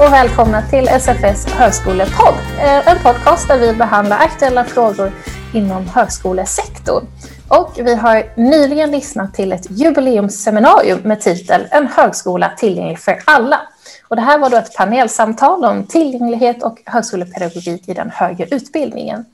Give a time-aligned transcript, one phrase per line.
[0.00, 2.34] och välkomna till SFS högskolepodd.
[2.58, 5.12] Eh, en podcast där vi behandlar aktuella frågor
[5.54, 7.06] inom högskolesektorn.
[7.48, 13.60] Och vi har nyligen lyssnat till ett jubileumsseminarium med titel En högskola tillgänglig för alla.
[14.08, 19.24] Och det här var då ett panelsamtal om tillgänglighet och högskolepedagogik i den högre utbildningen.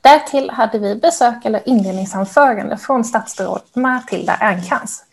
[0.00, 5.04] Därtill hade vi besök eller inledningsanförande från statsråd Matilda Ernkrans,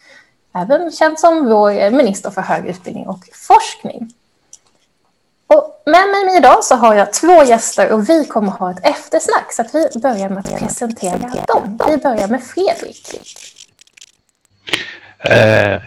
[0.56, 4.14] även känd som vår minister för högre utbildning och forskning.
[5.48, 9.54] Och med mig idag så har jag två gäster och vi kommer ha ett eftersnack
[9.54, 11.80] så att vi börjar med att presentera dem.
[11.88, 13.16] Vi börjar med Fredrik.
[15.20, 15.82] Eh,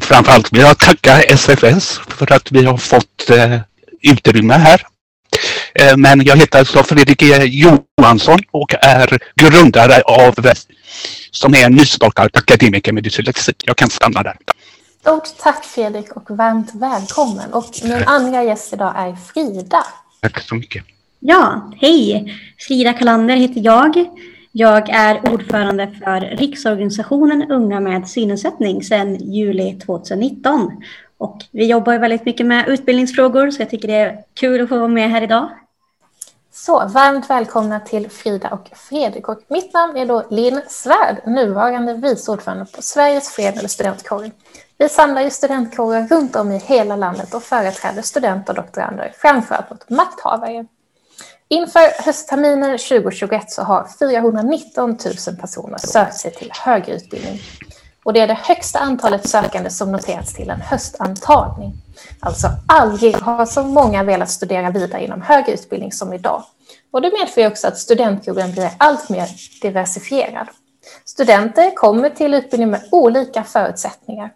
[0.00, 3.60] framförallt vill jag tacka SFS för att vi har fått eh,
[4.02, 4.86] utrymme här.
[5.74, 7.44] Eh, men jag heter alltså Fredrik e.
[7.44, 10.52] Johansson och är grundare av eh,
[11.30, 13.52] som är en nystartad akademiker med dyslexi.
[13.64, 14.36] Jag kan stanna där.
[15.02, 17.52] Stort tack Fredrik och varmt välkommen.
[17.52, 19.84] Och min andra gäst idag är Frida.
[20.20, 20.84] Tack så mycket.
[21.20, 22.34] Ja, hej!
[22.58, 24.10] Frida Kalander heter jag.
[24.52, 30.82] Jag är ordförande för Riksorganisationen Unga med synnedsättning sedan juli 2019.
[31.18, 34.76] Och vi jobbar väldigt mycket med utbildningsfrågor så jag tycker det är kul att få
[34.78, 35.50] vara med här idag.
[36.52, 39.28] Så varmt välkomna till Frida och Fredrik.
[39.28, 44.30] Och mitt namn är då Linn Svärd, nuvarande vice ordförande på Sveriges eller studentkårer.
[44.82, 49.70] Vi samlar ju studentkårer runt om i hela landet och företräder studenter och doktorander, framförallt
[49.70, 50.66] mot makthavare.
[51.48, 54.90] Inför höstterminen 2021 så har 419
[55.26, 57.40] 000 personer sökt sig till högre utbildning.
[58.04, 61.72] Och det är det högsta antalet sökande som noterats till en höstantagning.
[62.20, 66.44] Alltså aldrig har så många velat studera vidare inom högre utbildning som idag.
[66.90, 69.28] Och det medför också att studentkåren blir allt mer
[69.62, 70.48] diversifierad.
[71.04, 74.30] Studenter kommer till utbildning med olika förutsättningar.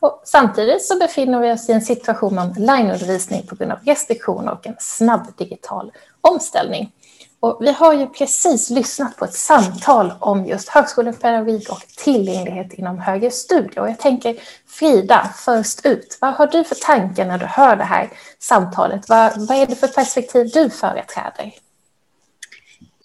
[0.00, 4.52] Och samtidigt så befinner vi oss i en situation med onlineundervisning på grund av restriktioner
[4.52, 6.92] och en snabb digital omställning.
[7.40, 12.98] Och vi har ju precis lyssnat på ett samtal om just högskolepedagogik och tillgänglighet inom
[12.98, 13.78] högre studier.
[13.80, 14.36] Och jag tänker
[14.68, 19.08] Frida, först ut, vad har du för tankar när du hör det här samtalet?
[19.08, 21.52] Vad, vad är det för perspektiv du företräder?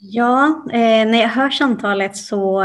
[0.04, 2.60] Ja, eh, när jag hör samtalet så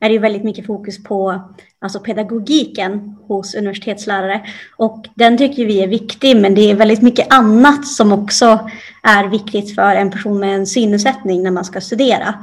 [0.00, 1.42] är det ju väldigt mycket fokus på
[1.80, 4.40] alltså pedagogiken hos universitetslärare.
[4.76, 8.70] Och den tycker vi är viktig, men det är väldigt mycket annat som också
[9.02, 12.34] är viktigt för en person med en synnedsättning när man ska studera.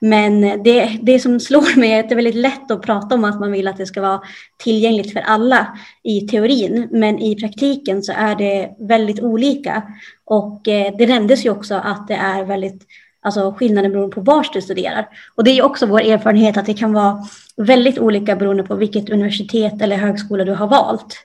[0.00, 3.24] Men det, det som slår mig är att det är väldigt lätt att prata om
[3.24, 4.20] att man vill att det ska vara
[4.58, 9.82] tillgängligt för alla i teorin, men i praktiken så är det väldigt olika.
[10.24, 12.86] Och eh, det nämndes ju också att det är väldigt
[13.28, 15.08] Alltså skillnaden beror på var du studerar.
[15.34, 19.10] Och det är också vår erfarenhet att det kan vara väldigt olika beroende på vilket
[19.10, 21.18] universitet eller högskola du har valt.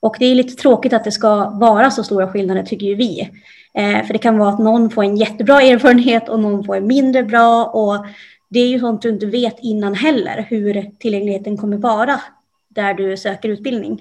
[0.00, 3.30] Och det är lite tråkigt att det ska vara så stora skillnader tycker ju vi.
[3.74, 6.86] Eh, för det kan vara att någon får en jättebra erfarenhet och någon får en
[6.86, 7.64] mindre bra.
[7.64, 8.06] Och
[8.48, 12.20] det är ju sånt du inte vet innan heller hur tillgängligheten kommer vara
[12.68, 14.00] där du söker utbildning.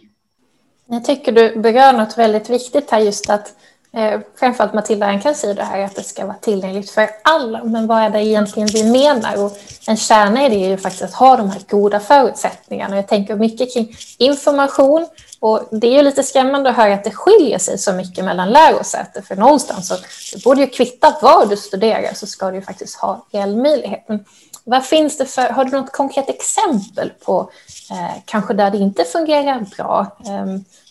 [0.85, 3.55] Jag tycker du berör något väldigt viktigt här just att
[3.93, 7.63] Eh, framförallt Matilda Ernkrans säger det här att det ska vara tillgängligt för alla.
[7.63, 9.45] Men vad är det egentligen vi menar?
[9.45, 9.57] Och
[9.87, 12.95] en kärna i det är ju faktiskt att ha de här goda förutsättningarna.
[12.95, 15.07] Jag tänker mycket kring information.
[15.39, 18.49] Och det är ju lite skrämmande att höra att det skiljer sig så mycket mellan
[18.49, 19.23] lärosäten.
[19.23, 19.95] För någonstans så
[20.33, 24.05] det borde ju kvitta var du studerar så ska du ju faktiskt ha reell möjlighet.
[24.07, 24.25] Men
[24.69, 27.51] vad finns det för, har du något konkret exempel på
[27.91, 30.17] eh, kanske där det inte fungerar bra?
[30.25, 30.45] Eh,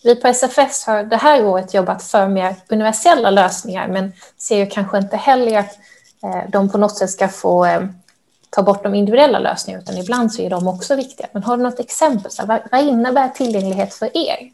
[0.04, 4.66] vi på SFS har det här året jobbat för mer universella lösningar men ser ju
[4.66, 5.78] kanske inte heller att
[6.22, 7.80] eh, de på något sätt ska få eh,
[8.50, 11.26] ta bort de individuella lösningarna utan ibland så är de också viktiga.
[11.32, 12.30] Men har du något exempel?
[12.30, 14.52] Så vad, vad innebär tillgänglighet för er?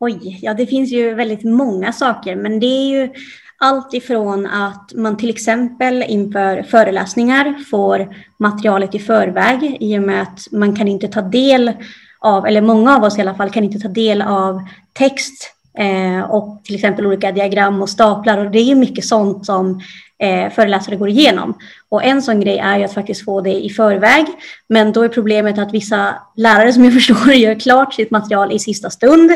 [0.00, 3.12] Oj, ja det finns ju väldigt många saker men det är ju
[3.60, 10.22] allt ifrån att man till exempel inför föreläsningar får materialet i förväg i och med
[10.22, 11.72] att man kan inte ta del
[12.20, 14.60] av, eller många av oss i alla fall, kan inte ta del av
[14.92, 18.38] text eh, och till exempel olika diagram och staplar.
[18.38, 19.80] Och det är mycket sånt som
[20.18, 21.58] eh, föreläsare går igenom.
[21.88, 24.26] Och en sån grej är ju att faktiskt få det i förväg.
[24.68, 28.58] Men då är problemet att vissa lärare som jag förstår gör klart sitt material i
[28.58, 29.30] sista stund.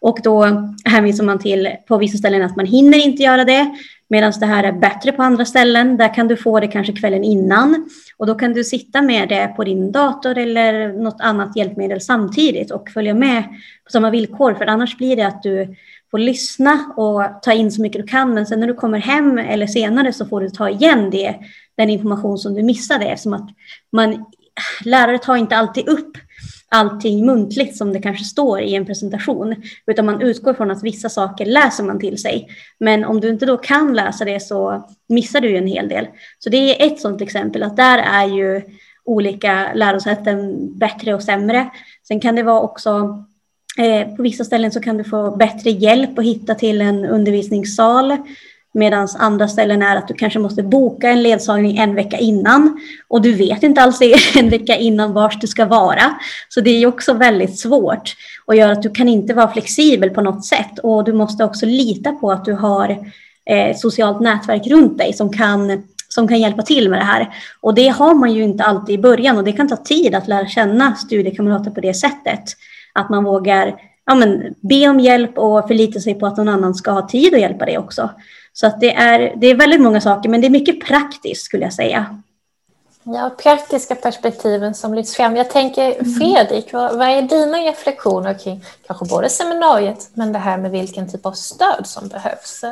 [0.00, 0.46] Och då
[0.84, 3.76] hänvisar man till på vissa ställen att man hinner inte göra det.
[4.08, 5.96] Medan det här är bättre på andra ställen.
[5.96, 7.88] Där kan du få det kanske kvällen innan.
[8.16, 12.70] Och då kan du sitta med det på din dator eller något annat hjälpmedel samtidigt
[12.70, 13.42] och följa med
[13.84, 14.54] på samma villkor.
[14.54, 15.76] För annars blir det att du
[16.10, 18.34] får lyssna och ta in så mycket du kan.
[18.34, 21.36] Men sen när du kommer hem eller senare så får du ta igen det,
[21.76, 23.04] den information som du missade.
[23.04, 23.48] Eftersom att
[23.92, 24.24] man,
[24.84, 26.18] lärare tar inte alltid upp
[26.68, 31.08] allting muntligt som det kanske står i en presentation, utan man utgår från att vissa
[31.08, 32.48] saker läser man till sig.
[32.80, 36.06] Men om du inte då kan läsa det så missar du ju en hel del.
[36.38, 38.62] Så det är ett sådant exempel, att där är ju
[39.04, 41.70] olika lärosäten bättre och sämre.
[42.08, 43.24] Sen kan det vara också
[43.78, 48.16] eh, på vissa ställen så kan du få bättre hjälp att hitta till en undervisningssal
[48.76, 53.22] Medan andra ställen är att du kanske måste boka en ledsagning en vecka innan och
[53.22, 56.14] du vet inte alls det en vecka innan vars du ska vara.
[56.48, 60.20] Så det är också väldigt svårt och gör att du kan inte vara flexibel på
[60.20, 62.90] något sätt och du måste också lita på att du har
[63.50, 67.34] eh, socialt nätverk runt dig som kan som kan hjälpa till med det här.
[67.60, 70.28] Och det har man ju inte alltid i början och det kan ta tid att
[70.28, 72.42] lära känna studiekamrater på det sättet.
[72.96, 76.74] Att man vågar ja, men, be om hjälp och förlita sig på att någon annan
[76.74, 78.10] ska ha tid att hjälpa dig också.
[78.52, 81.64] Så att det, är, det är väldigt många saker, men det är mycket praktiskt skulle
[81.64, 82.20] jag säga.
[83.02, 85.36] Ja, praktiska perspektiven som lyfts fram.
[85.36, 86.14] Jag tänker, mm.
[86.14, 91.12] Fredrik, vad, vad är dina reflektioner kring kanske både seminariet, men det här med vilken
[91.12, 92.64] typ av stöd som behövs?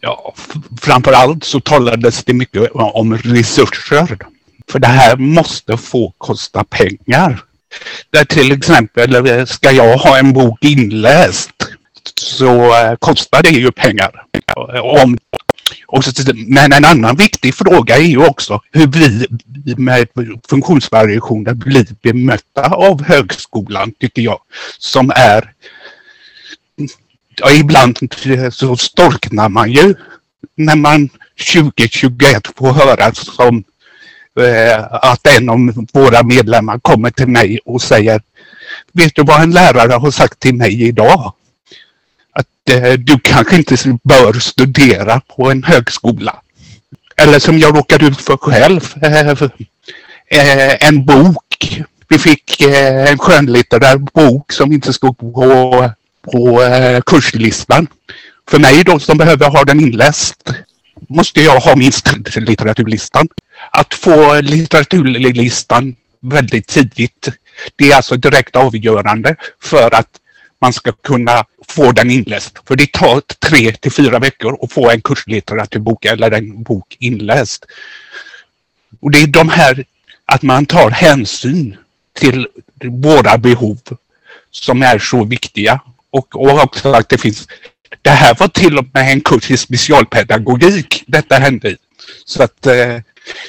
[0.00, 0.34] Ja,
[0.82, 4.18] framför allt så talades det mycket om resurser.
[4.68, 7.45] För det här måste få kosta pengar.
[8.10, 11.50] Där till exempel eh, ska jag ha en bok inläst
[12.20, 14.24] så eh, kostar det ju pengar.
[14.74, 15.18] Eh, om,
[15.86, 19.26] och så, men en annan viktig fråga är ju också hur vi
[19.76, 20.08] med
[20.48, 24.40] funktionsvariationer blir bemötta av högskolan, tycker jag,
[24.78, 25.52] som är
[27.36, 27.98] ja, ibland
[28.52, 29.94] så storknar man ju
[30.56, 31.08] när man
[31.54, 33.64] 2021 får höra som
[34.40, 38.20] Eh, att en av våra medlemmar kommer till mig och säger
[38.92, 41.32] Vet du vad en lärare har sagt till mig idag?
[42.32, 46.36] Att eh, du kanske inte bör studera på en högskola.
[47.16, 48.94] Eller som jag råkade ut för själv.
[49.02, 49.28] Eh,
[50.28, 51.82] eh, en bok.
[52.08, 55.90] Vi fick eh, en skönlitterär bok som inte stod på
[56.32, 57.86] på eh, kurslistan.
[58.50, 60.52] För mig då som behöver ha den inläst
[61.08, 63.28] måste jag ha minst litteraturlistan.
[63.70, 67.28] Att få litteraturlistan väldigt tidigt,
[67.76, 70.20] det är alltså direkt avgörande för att
[70.60, 72.58] man ska kunna få den inläst.
[72.68, 77.64] För det tar tre till fyra veckor att få en kurslitteraturbok eller en bok inläst.
[79.00, 79.84] Och det är de här,
[80.24, 81.76] att man tar hänsyn
[82.14, 82.48] till
[82.84, 83.78] våra behov
[84.50, 85.80] som är så viktiga
[86.10, 87.48] och, och också att det finns
[88.02, 91.76] det här var till och med en kurs i specialpedagogik detta hände i.
[92.24, 93.00] Så att eh,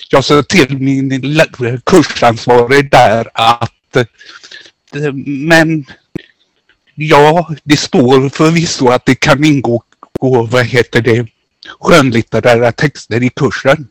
[0.09, 1.41] jag sa till min
[1.85, 5.85] kursansvarig där att eh, men
[6.95, 9.83] ja, det står förvisso att det kan ingå
[10.19, 11.27] vad heter det,
[11.79, 13.87] skönlitterära texter i kursen.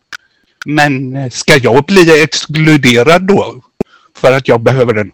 [0.67, 3.63] Men eh, ska jag bli exkluderad då?
[4.17, 5.13] För att jag behöver den?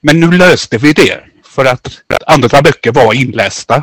[0.00, 3.82] Men nu löste vi det för att andra böcker var inlästa.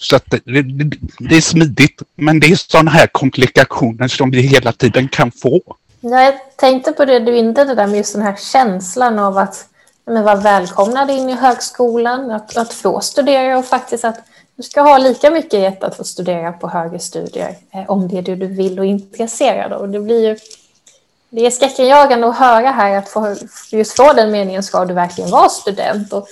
[0.00, 4.40] Så att det, det, det är smidigt, men det är sådana här komplikationer som vi
[4.40, 5.60] hela tiden kan få.
[6.00, 9.66] Jag tänkte på det du inledde där med just den här känslan av att
[10.06, 14.18] men vara välkomnad in i högskolan, att, att få studera och faktiskt att
[14.56, 18.18] du ska ha lika mycket i att få studera på högre studier eh, om det
[18.18, 19.88] är det du vill och är intresserad av.
[19.88, 20.38] Det blir ju
[21.30, 23.36] det är skräckenjagande att höra här att få,
[23.72, 26.12] just få den meningen ska du verkligen vara student.
[26.12, 26.28] Och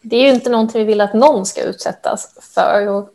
[0.00, 2.88] det är ju inte någonting vi vill att någon ska utsättas för.
[2.88, 3.14] Och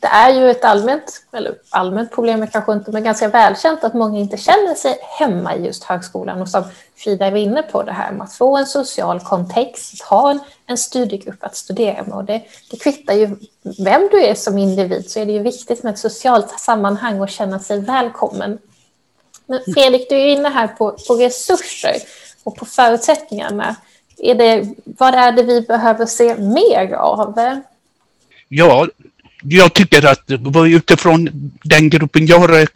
[0.00, 4.18] det är ju ett allmänt, eller allmänt problem kanske inte, men ganska välkänt att många
[4.18, 6.42] inte känner sig hemma i just högskolan.
[6.42, 6.64] Och som
[6.96, 10.40] Frida var inne på det här med att få en social kontext, att ha en,
[10.66, 12.14] en studiegrupp att studera med.
[12.14, 13.36] Och det, det kvittar ju
[13.78, 17.28] vem du är som individ, så är det ju viktigt med ett socialt sammanhang och
[17.28, 18.58] känna sig välkommen.
[19.46, 21.96] Men Fredrik, du är inne här på, på resurser
[22.44, 23.76] och på förutsättningarna.
[24.18, 27.60] Är det, vad är det vi behöver se mer av?
[28.48, 28.88] Ja,
[29.42, 30.30] jag tycker att
[30.66, 31.28] utifrån
[31.62, 32.68] den gruppen jag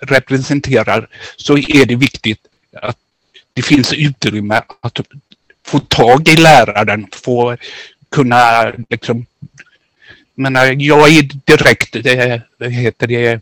[0.00, 2.40] representerar så är det viktigt
[2.72, 2.96] att
[3.52, 5.00] det finns utrymme att
[5.64, 7.56] få tag i läraren, få
[8.10, 9.26] kunna liksom
[10.40, 12.02] menar, jag är direkt eh,
[12.58, 13.40] det, heter det,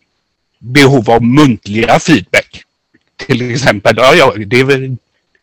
[0.59, 2.65] behov av muntliga feedback.
[3.17, 4.97] Till exempel, ja, ja, det är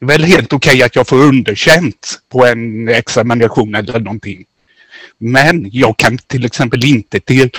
[0.05, 4.45] är väl helt okej okay att jag får underkänt på en examination eller någonting.
[5.17, 7.49] Men jag kan till exempel inte till,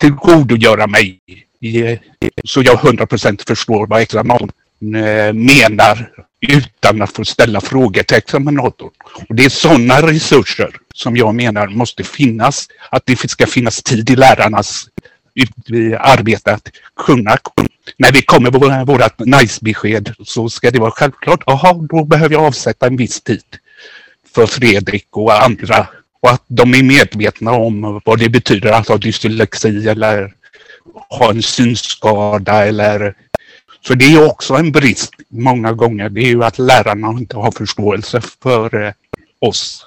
[0.00, 1.20] tillgodogöra mig
[1.62, 1.98] eh,
[2.44, 4.50] så jag 100% förstår vad examinatorn
[4.94, 6.10] eh, menar
[6.48, 8.90] utan att få ställa frågor till examinatorn.
[9.28, 12.68] Och det är sådana resurser som jag menar måste finnas.
[12.90, 14.88] Att det ska finnas tid i lärarnas
[15.72, 16.70] eh, arbete att
[17.06, 17.36] kunna
[17.96, 22.44] när vi kommer med vårt nice-besked så ska det vara självklart, jaha, då behöver jag
[22.44, 23.44] avsätta en viss tid
[24.34, 25.86] för Fredrik och andra
[26.20, 30.34] och att de är medvetna om vad det betyder att ha dyslexi eller
[31.08, 33.14] ha en synskada eller
[33.86, 36.08] så det är också en brist många gånger.
[36.08, 38.92] Det är ju att lärarna inte har förståelse för eh,
[39.38, 39.86] oss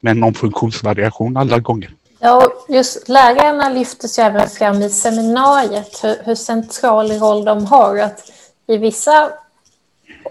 [0.00, 1.90] med någon funktionsvariation alla gånger.
[2.20, 7.98] Ja, just lärarna lyftes ju även fram i seminariet, hur, hur central roll de har.
[7.98, 8.30] Att
[8.66, 9.30] I vissa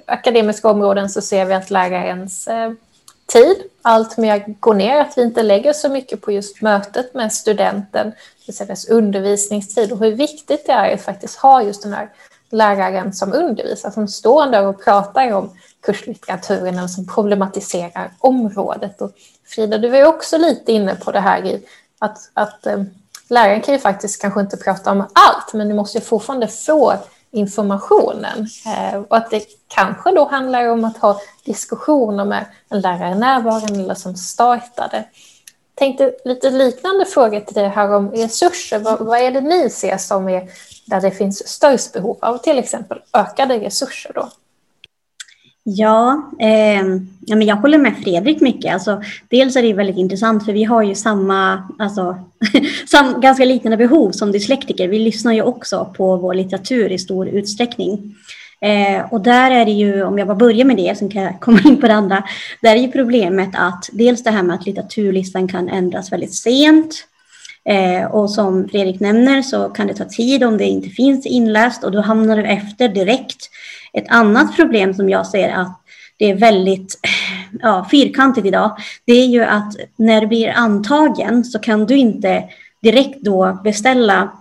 [0.05, 2.71] akademiska områden så ser vi att lärarens eh,
[3.25, 7.33] tid allt mer går ner, att vi inte lägger så mycket på just mötet med
[7.33, 8.11] studenten,
[8.45, 12.09] det dess undervisningstid och hur viktigt det är att faktiskt ha just den här
[12.49, 15.49] läraren som undervisar, som står där och pratar om
[15.87, 19.01] kurslitteraturen och som problematiserar området.
[19.01, 19.11] Och
[19.45, 21.65] Frida, du var ju också lite inne på det här i
[21.99, 22.83] att, att eh,
[23.29, 26.93] läraren kan ju faktiskt kanske inte prata om allt, men du måste ju fortfarande få
[27.31, 28.47] informationen.
[28.65, 33.79] Eh, och att det kanske då handlar om att ha diskussioner med en lärare närvarande
[33.79, 35.03] eller som startade.
[35.75, 38.79] Tänkte lite liknande fråga till dig här om resurser.
[38.79, 40.49] Vad, vad är det ni ser som är
[40.85, 44.29] där det finns störst behov av till exempel ökade resurser då?
[45.69, 46.85] Ja, eh,
[47.19, 48.73] ja men jag håller med Fredrik mycket.
[48.73, 52.17] Alltså, dels är det väldigt intressant för vi har ju samma, alltså,
[52.87, 54.87] sam, ganska liknande behov som dyslektiker.
[54.87, 58.15] Vi lyssnar ju också på vår litteratur i stor utsträckning.
[58.61, 61.39] Eh, och där är det ju, om jag bara börjar med det, sen kan jag
[61.39, 62.23] komma in på det andra.
[62.61, 67.07] Där är ju problemet att dels det här med att litteraturlistan kan ändras väldigt sent.
[67.67, 71.83] Eh, och som Fredrik nämner så kan det ta tid om det inte finns inläst
[71.83, 73.49] och då hamnar du efter direkt.
[73.93, 75.81] Ett annat problem som jag ser att
[76.17, 81.43] det är väldigt eh, ja, fyrkantigt idag, det är ju att när du blir antagen
[81.43, 82.43] så kan du inte
[82.81, 84.31] direkt då beställa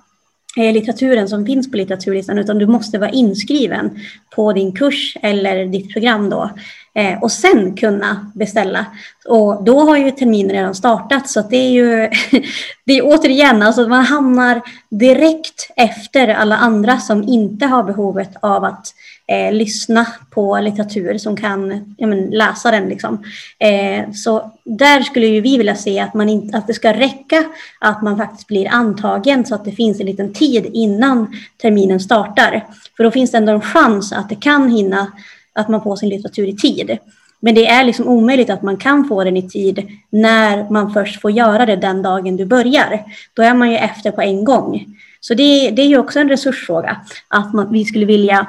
[0.57, 3.99] eh, litteraturen som finns på litteraturlistan, utan du måste vara inskriven
[4.35, 6.51] på din kurs eller ditt program då
[6.97, 8.87] eh, och sen kunna beställa.
[9.29, 12.11] Och då har ju terminen redan startat så det är ju
[12.85, 18.65] det är återigen, alltså man hamnar direkt efter alla andra som inte har behovet av
[18.65, 18.95] att
[19.29, 22.89] eh, lyssna på litteratur som kan ja, men, läsa den.
[22.89, 23.25] Liksom.
[23.59, 27.45] Eh, så där skulle ju vi vilja se att, man inte, att det ska räcka
[27.81, 32.65] att man faktiskt blir antagen så att det finns en liten tid innan terminen startar.
[32.97, 35.13] För då finns det ändå en chans att det kan hinna
[35.57, 36.99] att man får sin litteratur i tid.
[37.41, 41.21] Men det är liksom omöjligt att man kan få den i tid när man först
[41.21, 43.05] får göra det den dagen du börjar.
[43.35, 44.85] Då är man ju efter på en gång.
[45.21, 48.47] Så det, det är ju också en resursfråga, att man, vi skulle vilja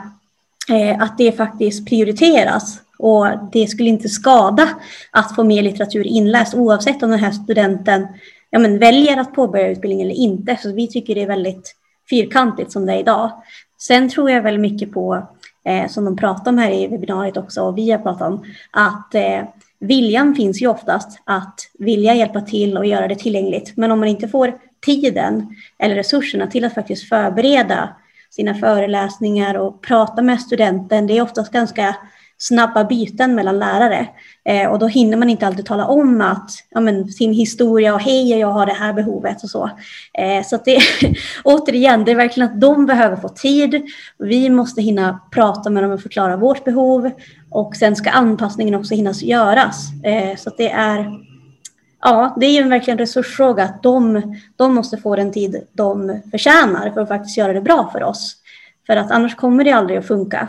[0.70, 2.82] eh, att det faktiskt prioriteras.
[3.00, 4.70] Och det skulle inte skada
[5.12, 8.08] att få mer litteratur inläst oavsett om den här studenten
[8.50, 10.58] ja, men väljer att påbörja utbildningen eller inte.
[10.62, 11.76] Så vi tycker det är väldigt
[12.10, 13.32] fyrkantigt som det är idag.
[13.80, 15.28] Sen tror jag väldigt mycket på
[15.68, 19.16] eh, som de pratar om här i webbinariet också och vi har pratat om, att
[19.16, 19.42] eh,
[19.80, 23.78] viljan finns ju oftast att vilja hjälpa till och göra det tillgängligt.
[23.78, 24.54] Men om man inte får
[24.86, 27.90] tiden eller resurserna till att faktiskt förbereda
[28.30, 31.96] sina föreläsningar och prata med studenten, det är oftast ganska
[32.38, 34.08] snabba byten mellan lärare.
[34.46, 38.02] Eh, och då hinner man inte alltid tala om att, ja, men, sin historia och
[38.02, 39.70] hej, jag har det här behovet och så.
[40.14, 40.80] Eh, så att det,
[41.44, 43.82] återigen, det är verkligen att de behöver få tid.
[44.18, 47.12] Vi måste hinna prata med dem och förklara vårt behov
[47.50, 49.90] och sen ska anpassningen också hinnas göras.
[50.04, 51.12] Eh, så att det är,
[52.02, 54.24] ja, det är ju verkligen en resursfråga att de,
[54.56, 58.36] de måste få den tid de förtjänar för att faktiskt göra det bra för oss.
[58.88, 60.48] För att annars kommer det aldrig att funka.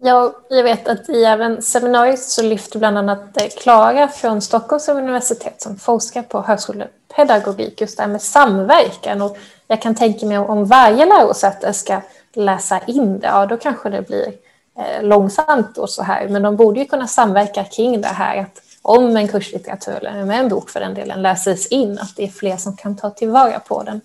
[0.00, 4.88] Ja, jag vet att i även seminariet så lyfter bland annat eh, Klara från Stockholms
[4.88, 9.22] universitet som forskar på högskolepedagogik just det här med samverkan.
[9.22, 9.36] Och
[9.66, 12.00] jag kan tänka mig om varje lärosäte ska
[12.32, 14.32] läsa in det, ja då kanske det blir
[14.78, 16.28] eh, långsamt och så här.
[16.28, 20.40] Men de borde ju kunna samverka kring det här att om en kurslitteratur eller med
[20.40, 23.60] en bok för den delen läses in, att det är fler som kan ta tillvara
[23.60, 24.00] på den.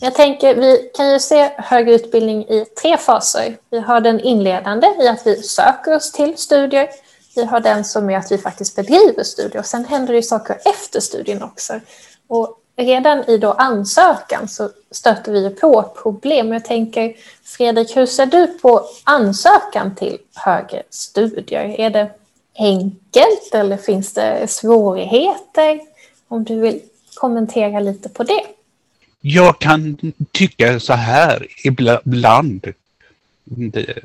[0.00, 3.56] Jag tänker, vi kan ju se högre utbildning i tre faser.
[3.70, 6.88] Vi har den inledande i att vi söker oss till studier.
[7.36, 10.22] Vi har den som är att vi faktiskt bedriver studier och sen händer det ju
[10.22, 11.80] saker efter studien också.
[12.26, 16.52] Och redan i då ansökan så stöter vi på problem.
[16.52, 17.14] Jag tänker,
[17.44, 21.80] Fredrik, hur ser du på ansökan till högre studier?
[21.80, 22.10] Är det
[22.58, 25.80] enkelt eller finns det svårigheter?
[26.28, 26.80] Om du vill
[27.14, 28.57] kommentera lite på det.
[29.20, 32.66] Jag kan tycka så här ibland.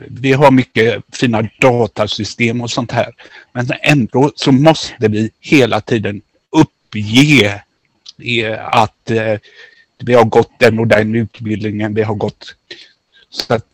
[0.08, 3.13] Vi har mycket fina datasystem och sånt här.
[3.51, 7.63] Men ändå så måste vi hela tiden uppge
[8.24, 9.36] eh, att eh,
[10.00, 12.55] vi har gått den och den utbildningen, vi har gått
[13.29, 13.65] Så att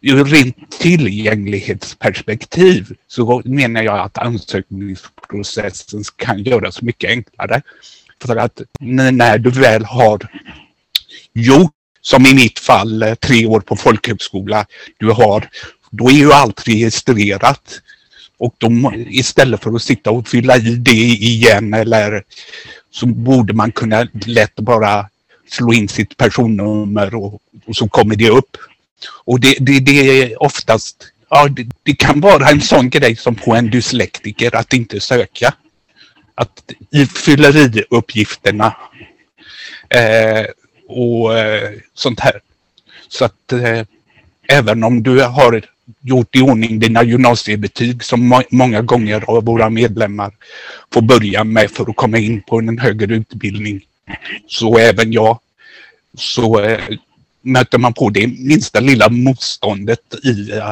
[0.00, 7.62] ur rent tillgänglighetsperspektiv så menar jag att ansökningsprocessen kan göras mycket enklare.
[8.20, 10.28] För att när du väl har
[11.34, 14.66] gjort, som i mitt fall, eh, tre år på folkhögskola,
[14.98, 15.48] du har,
[15.90, 17.80] då är ju allt registrerat.
[18.38, 22.22] Och de, istället för att sitta och fylla i det igen eller
[22.90, 25.08] så borde man kunna lätt bara
[25.50, 28.56] slå in sitt personnummer och, och så kommer det upp.
[29.24, 30.96] Och det, det, det är oftast,
[31.30, 35.54] ja det, det, kan vara en sån grej som på en dyslektiker att inte söka.
[36.34, 38.76] Att i fylleriuppgifterna
[39.88, 40.46] eh,
[40.92, 42.40] och eh, sånt här.
[43.08, 43.82] Så att eh,
[44.48, 45.64] även om du har
[46.00, 50.32] gjort i ordning dina gymnasiebetyg som må många gånger av våra medlemmar
[50.92, 53.80] får börja med för att komma in på en högre utbildning.
[54.46, 55.38] Så även jag.
[56.18, 56.80] Så eh,
[57.42, 60.70] möter man på det minsta lilla motståndet i eh,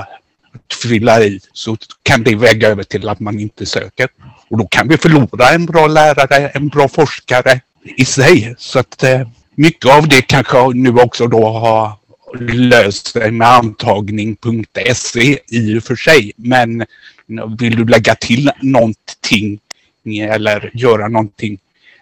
[0.52, 4.08] att fylla i så kan det väga över till att man inte söker.
[4.48, 7.60] Och då kan vi förlora en bra lärare, en bra forskare
[7.96, 8.54] i sig.
[8.58, 9.28] Så att eh,
[9.60, 11.92] mycket av det kanske nu också då har
[12.40, 16.32] löst sig med antagning.se i och för sig.
[16.36, 16.86] Men
[17.58, 19.58] vill du lägga till någonting
[20.30, 21.58] eller göra någonting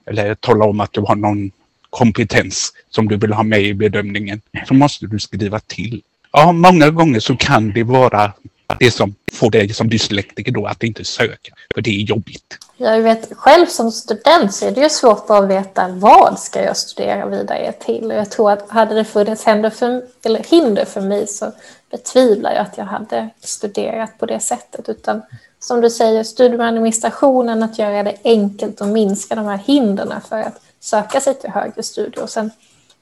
[0.07, 1.51] eller tala om att du har någon
[1.91, 6.03] kompetens som du vill ha med i bedömningen så måste du skriva till.
[6.33, 8.33] Ja, många gånger så kan det vara
[8.79, 12.59] det som får dig som dyslektiker då att inte söka, för det är jobbigt.
[12.77, 16.77] Jag vet själv som student så är det ju svårt att veta vad ska jag
[16.77, 18.11] studera vidare till.
[18.11, 21.53] Jag tror att hade det funnits hinder för, eller hinder för mig så
[21.91, 24.89] betvivlar jag att jag hade studerat på det sättet.
[24.89, 25.23] Utan
[25.59, 30.61] som du säger, studieadministrationen, att göra det enkelt och minska de här hindren för att
[30.81, 32.23] söka sig till högre studier.
[32.23, 32.51] Och sen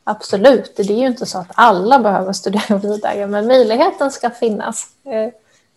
[0.05, 4.87] absolut, det är ju inte så att alla behöver studera vidare, men möjligheten ska finnas.
[5.05, 5.33] Eh,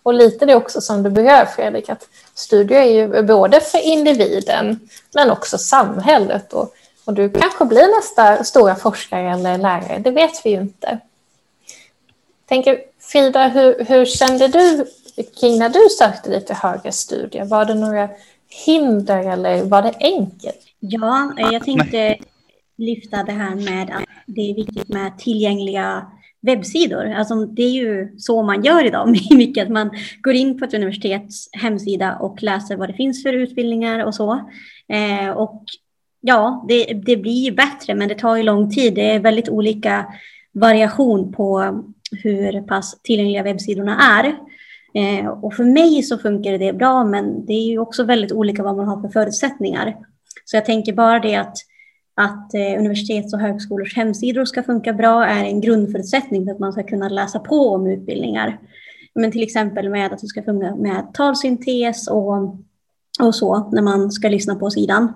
[0.09, 4.79] och lite det också som du berör Fredrik, att studier är ju både för individen
[5.13, 6.53] men också samhället.
[6.53, 6.73] Och,
[7.05, 10.99] och du kanske blir nästa stora forskare eller lärare, det vet vi ju inte.
[12.45, 14.85] Tänker, Frida, hur, hur kände du
[15.39, 17.45] kring när du sökte dig till högre studier?
[17.45, 18.09] Var det några
[18.65, 20.59] hinder eller var det enkelt?
[20.79, 22.17] Ja, jag tänkte
[22.77, 26.05] lyfta det här med att det är viktigt med tillgängliga
[26.41, 27.05] webbsidor.
[27.05, 30.73] Alltså, det är ju så man gör idag, mycket att man går in på ett
[30.73, 34.49] universitets hemsida och läser vad det finns för utbildningar och så.
[34.87, 35.63] Eh, och
[36.21, 38.95] ja, det, det blir bättre, men det tar ju lång tid.
[38.95, 40.05] Det är väldigt olika
[40.51, 41.79] variation på
[42.23, 44.35] hur pass tillgängliga webbsidorna är.
[44.93, 48.63] Eh, och för mig så funkar det bra, men det är ju också väldigt olika
[48.63, 49.95] vad man har för förutsättningar.
[50.45, 51.57] Så jag tänker bara det att
[52.19, 56.73] att eh, universitets och högskolors hemsidor ska funka bra är en grundförutsättning för att man
[56.73, 58.59] ska kunna läsa på om utbildningar.
[59.15, 62.55] Men till exempel med att det ska funka med talsyntes och,
[63.19, 65.13] och så när man ska lyssna på sidan.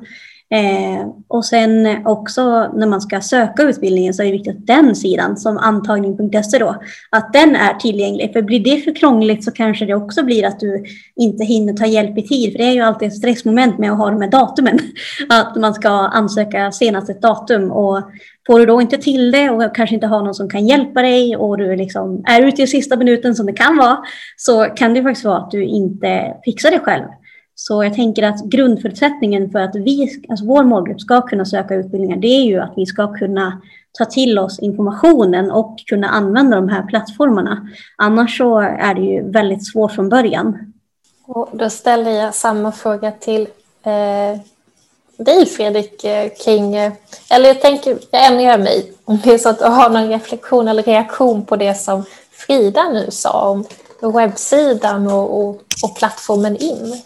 [0.54, 4.96] Eh, och sen också när man ska söka utbildningen så är det viktigt att den
[4.96, 6.76] sidan, som antagning.se då,
[7.10, 8.34] att den är tillgänglig.
[8.34, 10.84] För blir det för krångligt så kanske det också blir att du
[11.16, 12.52] inte hinner ta hjälp i tid.
[12.52, 14.80] För det är ju alltid ett stressmoment med att ha de här datumen.
[15.30, 17.72] Att man ska ansöka senast ett datum.
[17.72, 18.02] Och
[18.48, 21.36] får du då inte till det och kanske inte har någon som kan hjälpa dig
[21.36, 23.98] och du liksom är ute i sista minuten som det kan vara,
[24.38, 27.06] så kan det faktiskt vara att du inte fixar det själv.
[27.56, 32.18] Så jag tänker att grundförutsättningen för att vi, alltså vår målgrupp ska kunna söka utbildningar,
[32.18, 33.62] det är ju att vi ska kunna
[33.98, 37.70] ta till oss informationen och kunna använda de här plattformarna.
[37.98, 40.74] Annars så är det ju väldigt svårt från början.
[41.26, 43.42] Och då ställer jag samma fråga till
[43.84, 44.40] eh,
[45.18, 46.94] dig Fredrik eh, kring, eh,
[47.30, 50.68] eller jag tänker, jag ändrar mig om det är så att du har någon reflektion
[50.68, 53.66] eller reaktion på det som Frida nu sa om
[54.14, 57.02] webbsidan och, och, och plattformen in.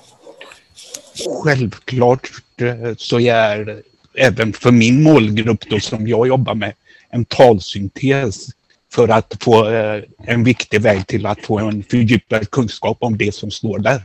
[1.44, 3.82] Självklart eh, så är
[4.14, 6.74] även för min målgrupp då som jag jobbar med
[7.10, 8.48] en talsyntes
[8.92, 13.36] för att få eh, en viktig väg till att få en fördjupad kunskap om det
[13.36, 14.02] som står där.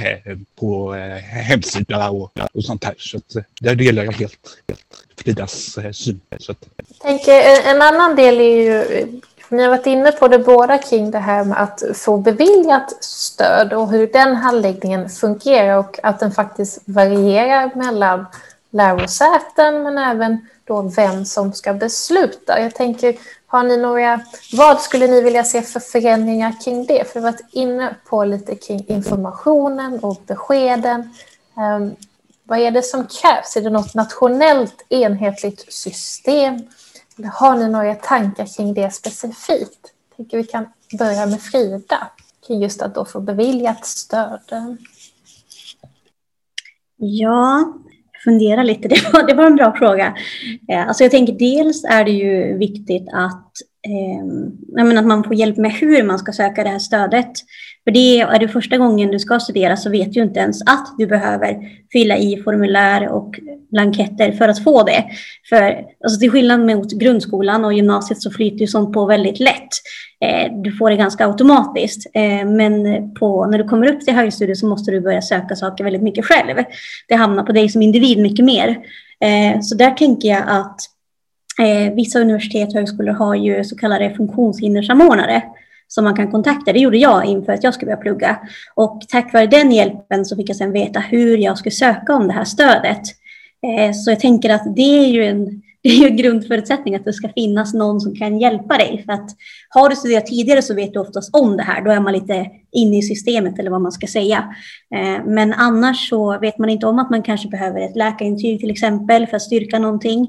[0.60, 2.96] på eh, hemsidor hemsida och, och sånt här.
[2.98, 6.20] Så att, eh, där delar jag helt, helt Fridas eh, syn.
[6.40, 6.58] Så att.
[6.78, 9.06] Jag tänker, en annan del är ju,
[9.50, 13.74] ni har varit inne på det båda kring det här med att få beviljat stöd
[13.74, 18.26] och hur den handläggningen fungerar och att den faktiskt varierar mellan
[18.78, 22.62] lärosäten men även då vem som ska besluta.
[22.62, 24.22] Jag tänker, har ni några,
[24.54, 27.08] vad skulle ni vilja se för förändringar kring det?
[27.08, 31.14] För vi har varit inne på lite kring informationen och beskeden.
[31.56, 31.96] Um,
[32.44, 33.58] vad är det som krävs?
[33.58, 36.68] Är det något nationellt enhetligt system?
[37.18, 39.94] Eller har ni några tankar kring det specifikt?
[40.10, 40.66] Jag tänker vi kan
[41.00, 42.08] börja med Frida
[42.48, 44.78] kring just att då få beviljat stöd.
[46.98, 47.74] Ja,
[48.28, 48.88] fundera lite.
[48.94, 50.14] Det var, det var en bra fråga.
[50.72, 53.52] Eh, alltså jag tänker dels är det ju viktigt att,
[53.88, 57.32] eh, att man får hjälp med hur man ska söka det här stödet.
[57.88, 60.96] För det är det första gången du ska studera så vet du inte ens att
[60.98, 61.58] du behöver
[61.92, 63.40] fylla i formulär och
[63.72, 65.06] blanketter för att få det.
[65.50, 69.70] För alltså till skillnad mot grundskolan och gymnasiet så flyter ju sånt på väldigt lätt.
[70.26, 72.08] Eh, du får det ganska automatiskt.
[72.14, 75.84] Eh, men på, när du kommer upp till högstudier så måste du börja söka saker
[75.84, 76.64] väldigt mycket själv.
[77.08, 78.70] Det hamnar på dig som individ mycket mer.
[79.20, 80.80] Eh, så där tänker jag att
[81.62, 85.44] eh, vissa universitet och högskolor har ju så kallade funktionshindersamordnare
[85.88, 86.74] som man kan kontakta.
[86.74, 88.40] Det gjorde jag inför att jag skulle börja plugga.
[88.76, 92.28] Och tack vare den hjälpen så fick jag sedan veta hur jag skulle söka om
[92.28, 93.02] det här stödet.
[93.64, 97.14] Eh, så jag tänker att det är ju en det är ju grundförutsättning att det
[97.14, 99.04] ska finnas någon som kan hjälpa dig.
[99.06, 99.30] För att
[99.70, 101.82] har du studerat tidigare så vet du oftast om det här.
[101.82, 104.56] Då är man lite inne i systemet eller vad man ska säga.
[104.96, 108.72] Eh, men annars så vet man inte om att man kanske behöver ett läkarintyg till
[108.72, 110.28] exempel för att styrka någonting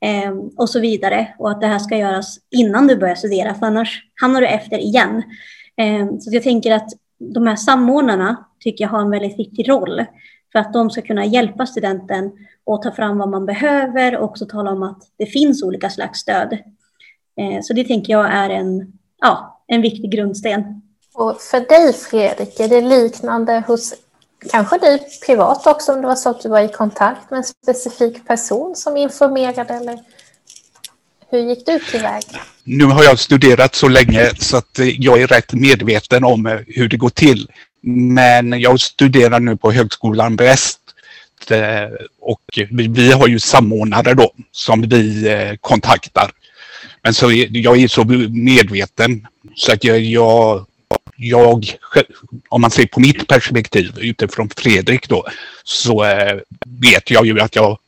[0.00, 1.34] eh, och så vidare.
[1.38, 4.78] Och att det här ska göras innan du börjar studera, för annars hamnar du efter
[4.78, 5.22] igen.
[5.76, 10.04] Eh, så jag tänker att de här samordnarna tycker jag har en väldigt viktig roll
[10.52, 12.32] för att de ska kunna hjälpa studenten
[12.64, 16.18] och ta fram vad man behöver och också tala om att det finns olika slags
[16.18, 16.52] stöd.
[17.40, 20.82] Eh, så det tänker jag är en, ja, en viktig grundsten.
[21.14, 23.94] Och för dig Fredrik, är det liknande hos
[24.50, 27.44] kanske dig privat också om det var så att du var i kontakt med en
[27.44, 29.98] specifik person som informerade eller
[31.30, 32.22] hur gick du tillväg?
[32.64, 36.88] Nu har jag studerat så länge så att jag är rätt medveten om eh, hur
[36.88, 37.50] det går till.
[37.82, 40.80] Men jag studerar nu på Högskolan Väst
[41.50, 41.58] eh,
[42.20, 46.30] och vi har ju samordnare då som vi eh, kontaktar.
[47.02, 50.66] Men så är, jag är så medveten så att jag, jag,
[51.20, 51.76] jag,
[52.48, 55.26] om man ser på mitt perspektiv utifrån Fredrik då,
[55.64, 57.78] så eh, vet jag ju att jag,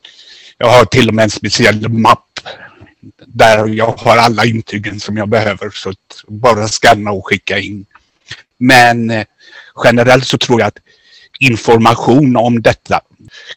[0.57, 2.39] jag har till och med en speciell mapp
[3.25, 7.85] där jag har alla intygen som jag behöver så att bara skanna och skicka in.
[8.57, 9.25] Men eh,
[9.83, 10.77] generellt så tror jag att
[11.39, 13.01] information om detta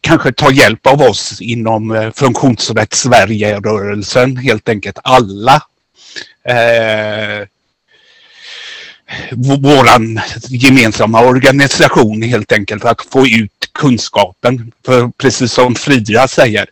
[0.00, 5.62] kanske tar hjälp av oss inom eh, funktionsrätt Sverige-rörelsen, helt enkelt alla.
[6.48, 7.46] Eh,
[9.60, 14.72] våran gemensamma organisation helt enkelt för att få ut kunskapen.
[14.86, 16.66] För precis som Frida säger,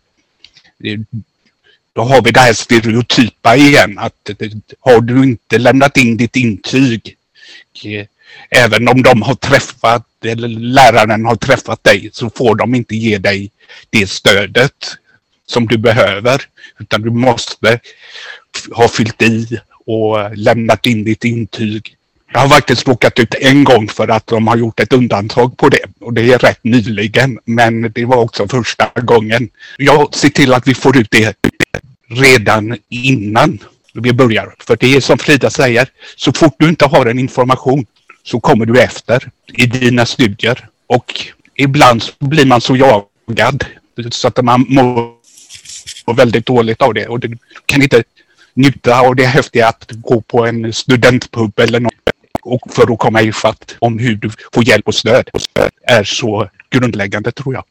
[1.93, 4.31] då har vi det här stereotypa igen att
[4.81, 7.17] har du inte lämnat in ditt intyg
[7.85, 8.07] eh,
[8.51, 13.19] även om de har träffat, eller läraren har träffat dig, så får de inte ge
[13.19, 13.51] dig
[13.91, 14.97] det stödet
[15.47, 16.43] som du behöver.
[16.79, 17.81] Utan du måste
[18.73, 21.97] ha fyllt i och lämnat in ditt intyg.
[22.33, 25.69] Jag har faktiskt råkat ut en gång för att de har gjort ett undantag på
[25.69, 25.85] det.
[26.01, 29.49] Och det är rätt nyligen, men det var också första gången.
[29.77, 31.37] Jag ser till att vi får ut det
[32.09, 33.59] redan innan
[33.95, 34.55] vi börjar.
[34.59, 37.87] För det är som Frida säger, så fort du inte har en information
[38.23, 40.69] så kommer du efter i dina studier.
[40.87, 43.65] Och ibland blir man så jagad
[44.11, 45.13] så att man mår
[46.17, 47.07] väldigt dåligt av det.
[47.07, 48.03] Och du kan inte
[48.55, 51.92] njuta av det häftiga att gå på en studentpub eller något
[52.43, 55.31] och för att komma ifatt om hur du får hjälp och stöd
[55.83, 57.65] är så grundläggande tror jag.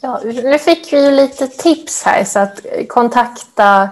[0.00, 3.82] Ja, nu fick vi ju lite tips här så att kontakta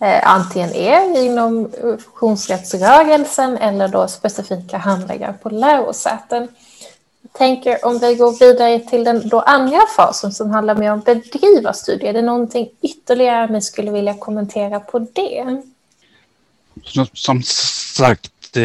[0.00, 6.48] eh, antingen er inom funktionsrättsrörelsen eller då specifika handläggare på lärosäten.
[7.22, 11.00] Jag tänker om vi går vidare till den då andra fasen som handlar mer om
[11.00, 12.08] bedriva studier.
[12.08, 15.62] Är det någonting ytterligare ni skulle vilja kommentera på det?
[16.82, 18.62] Som, som sagt, eh,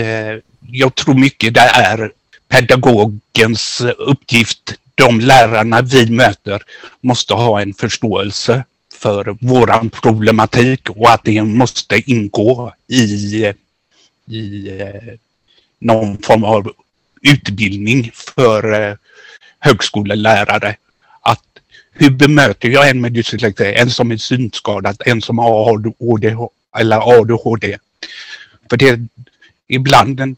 [0.72, 2.12] jag tror mycket det är
[2.48, 4.74] pedagogens uppgift.
[4.96, 6.62] De lärarna vi möter
[7.02, 13.46] måste ha en förståelse för våran problematik och att det måste ingå i,
[14.28, 15.14] i eh,
[15.80, 16.72] någon form av
[17.22, 18.96] utbildning för eh,
[19.60, 20.76] högskolelärare.
[21.22, 21.44] Att
[21.92, 26.36] hur bemöter jag en med dyslexi, en som är synskadad, en som har ADHD
[26.78, 27.78] eller ADHD.
[28.70, 29.08] För det är
[29.68, 30.38] ibland,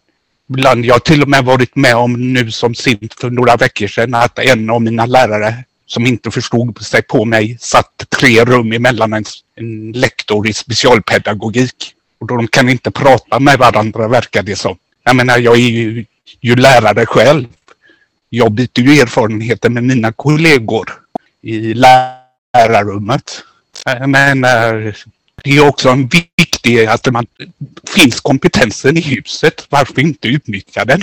[0.52, 3.88] ibland, jag har till och med varit med om nu som sint för några veckor
[3.88, 8.72] sedan att en av mina lärare som inte förstod sig på mig satt tre rum
[8.72, 11.94] emellan en, en lektor i specialpedagogik.
[12.20, 14.78] Och de kan inte prata med varandra verkar det som.
[15.04, 16.06] Jag menar, jag är ju,
[16.42, 17.48] ju lärare själv.
[18.30, 20.90] Jag byter ju erfarenheter med mina kollegor
[21.42, 23.44] i lärarrummet.
[23.86, 24.96] Men menar,
[25.44, 26.08] det är också en
[26.64, 27.28] det är att man
[27.88, 29.66] finns kompetensen i huset.
[29.70, 31.02] Varför inte utnyttja den?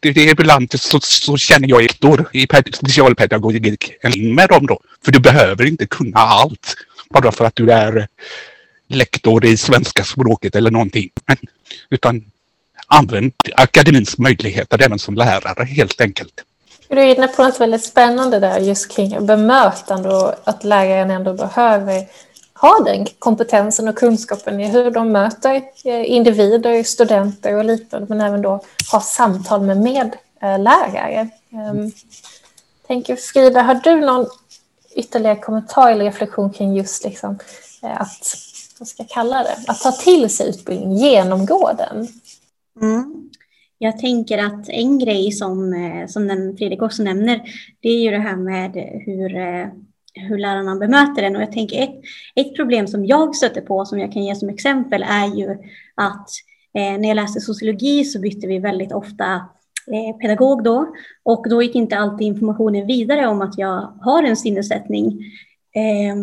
[0.00, 4.80] Det, det är ibland så, så känner jag ett i specialpedagogik med dem då.
[5.04, 6.76] För du behöver inte kunna allt
[7.10, 8.08] bara för att du är
[8.88, 11.10] lektor i svenska språket eller någonting.
[11.90, 12.24] Utan
[12.86, 16.44] använd akademins möjligheter även som lärare helt enkelt.
[16.88, 21.34] Du är inne på något väldigt spännande där just kring bemötande och att läraren ändå
[21.34, 22.06] behöver
[22.60, 28.20] ha den kompetensen och kunskapen i hur de möter eh, individer, studenter och liknande, men
[28.20, 28.60] även då
[28.92, 31.28] ha samtal med medlärare.
[31.52, 31.92] Ehm,
[32.86, 34.26] tänker Frida, har du någon
[34.96, 37.38] ytterligare kommentar eller reflektion kring just liksom
[37.82, 38.34] eh, att,
[38.78, 42.08] vad ska jag kalla det, att ta till sig utbildning, genomgå den?
[42.80, 43.30] Mm.
[43.78, 47.42] Jag tänker att en grej som, eh, som den Fredrik också nämner,
[47.80, 48.72] det är ju det här med
[49.06, 49.36] hur
[50.14, 51.36] hur lärarna bemöter den.
[51.36, 52.00] Och jag tänker ett,
[52.34, 55.50] ett problem som jag stöter på, som jag kan ge som exempel, är ju
[55.94, 56.28] att
[56.74, 59.34] eh, när jag läste sociologi så bytte vi väldigt ofta
[59.92, 60.94] eh, pedagog då.
[61.22, 65.06] Och då gick inte alltid informationen vidare om att jag har en sinnessättning.
[65.74, 66.16] Eh,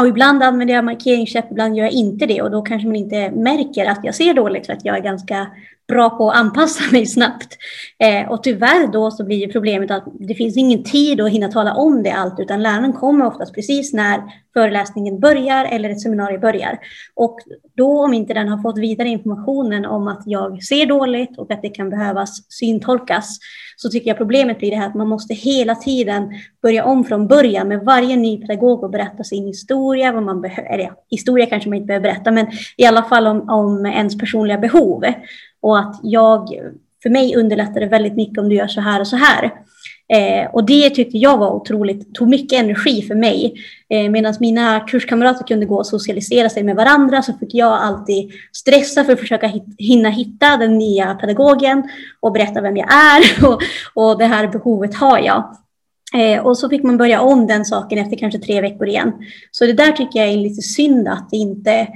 [0.00, 2.42] och ibland använder jag markeringskäpp, ibland gör jag inte det.
[2.42, 5.46] Och då kanske man inte märker att jag ser dåligt för att jag är ganska
[5.90, 7.56] bra på att anpassa mig snabbt.
[7.98, 11.48] Eh, och tyvärr då så blir ju problemet att det finns ingen tid att hinna
[11.48, 14.22] tala om det allt, utan läraren kommer oftast precis när
[14.52, 16.78] föreläsningen börjar eller ett seminarium börjar.
[17.14, 17.38] Och
[17.76, 21.62] då om inte den har fått vidare informationen om att jag ser dåligt och att
[21.62, 23.38] det kan behövas syntolkas,
[23.76, 26.28] så tycker jag problemet blir det här att man måste hela tiden
[26.62, 30.92] börja om från början med varje ny pedagog och berätta sin historia, vad man behöver,
[31.10, 35.04] historia kanske man inte behöver berätta, men i alla fall om, om ens personliga behov.
[35.62, 36.48] Och att jag,
[37.02, 39.50] för mig underlättar det väldigt mycket om du gör så här och så här.
[40.12, 43.54] Eh, och det tyckte jag var otroligt, tog mycket energi för mig.
[43.90, 48.32] Eh, Medan mina kurskamrater kunde gå och socialisera sig med varandra så fick jag alltid
[48.52, 53.46] stressa för att försöka hit, hinna hitta den nya pedagogen och berätta vem jag är
[53.48, 53.60] och,
[53.94, 55.56] och det här behovet har jag.
[56.14, 59.12] Eh, och så fick man börja om den saken efter kanske tre veckor igen.
[59.50, 61.88] Så det där tycker jag är lite synd att det inte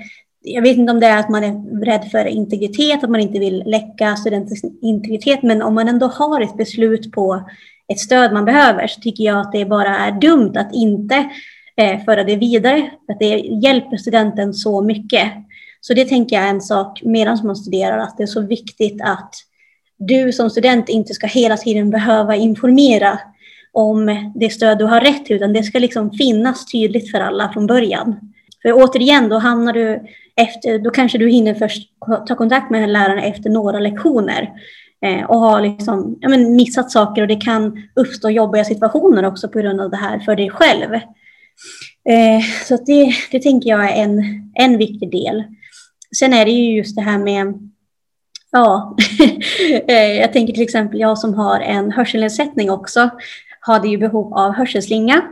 [0.47, 3.39] jag vet inte om det är att man är rädd för integritet, att man inte
[3.39, 7.49] vill läcka studentens integritet, men om man ändå har ett beslut på
[7.93, 11.31] ett stöd man behöver så tycker jag att det bara är dumt att inte
[11.77, 15.33] eh, föra det vidare, att det hjälper studenten så mycket.
[15.81, 19.03] Så det tänker jag är en sak medan man studerar, att det är så viktigt
[19.03, 19.35] att
[19.99, 23.19] du som student inte ska hela tiden behöva informera
[23.73, 27.53] om det stöd du har rätt till, utan det ska liksom finnas tydligt för alla
[27.53, 28.34] från början.
[28.65, 30.03] För återigen, då hamnar du
[30.37, 31.89] efter, då kanske du hinner först
[32.27, 34.51] ta kontakt med läraren efter några lektioner
[35.05, 39.49] eh, och har liksom, ja, men missat saker och det kan uppstå jobbiga situationer också
[39.49, 40.95] på grund av det här för dig själv.
[42.09, 44.23] Eh, så det, det tänker jag är en,
[44.55, 45.45] en viktig del.
[46.19, 47.71] Sen är det ju just det här med
[48.51, 48.97] Ja,
[49.89, 53.11] eh, jag tänker till exempel jag som har en hörselnedsättning också
[53.61, 55.23] hade ju behov av hörselslinga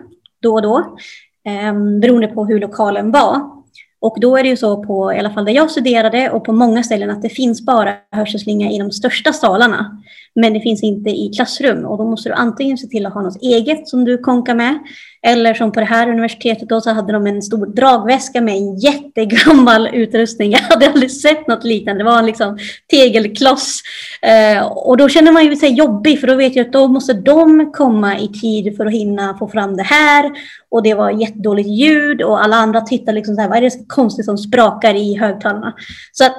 [0.40, 0.96] då och då
[1.46, 3.62] eh, beroende på hur lokalen var.
[4.00, 6.52] Och då är det ju så på, i alla fall där jag studerade och på
[6.52, 10.02] många ställen att det finns bara hörselslinga i de största salarna.
[10.34, 13.22] Men det finns inte i klassrum och då måste du antingen se till att ha
[13.22, 14.78] något eget som du konkar med
[15.26, 18.78] eller som på det här universitetet då så hade de en stor dragväska med en
[18.78, 20.50] jättegammal utrustning.
[20.50, 22.04] Jag hade aldrig sett något liknande.
[22.04, 22.58] Det var en liksom
[22.90, 23.82] tegelkloss.
[24.22, 27.12] Eh, och då känner man ju sig jobbig för då vet jag att då måste
[27.12, 30.30] de komma i tid för att hinna få fram det här.
[30.70, 33.88] Och det var jättedåligt ljud och alla andra tittar liksom så här, vad är det
[33.88, 35.74] konstigt som sprakar i högtalarna?
[36.12, 36.36] Så att,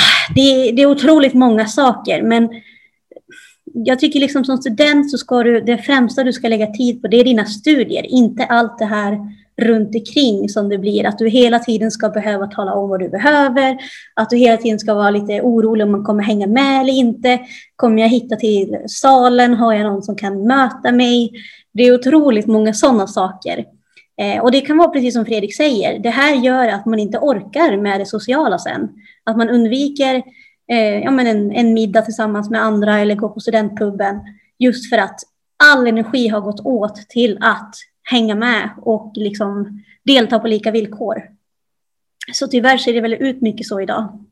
[0.00, 2.22] ah, det, det är otroligt många saker.
[2.22, 2.48] Men
[3.84, 7.08] jag tycker liksom som student så ska du, det främsta du ska lägga tid på
[7.08, 9.18] det är dina studier, inte allt det här
[9.62, 11.06] runt omkring som det blir.
[11.06, 13.76] Att du hela tiden ska behöva tala om vad du behöver,
[14.14, 17.40] att du hela tiden ska vara lite orolig om man kommer hänga med eller inte.
[17.76, 19.54] Kommer jag hitta till salen?
[19.54, 21.30] Har jag någon som kan möta mig?
[21.72, 23.64] Det är otroligt många sådana saker.
[24.20, 27.18] Eh, och det kan vara precis som Fredrik säger, det här gör att man inte
[27.18, 28.88] orkar med det sociala sen.
[29.24, 30.22] Att man undviker
[30.68, 34.20] eh, ja, men en, en middag tillsammans med andra eller gå på studentpuben.
[34.58, 35.20] Just för att
[35.56, 41.22] all energi har gått åt till att hänga med och liksom delta på lika villkor.
[42.32, 44.24] Så tyvärr ser det väl ut mycket så idag.